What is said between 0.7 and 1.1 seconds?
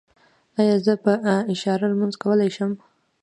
زه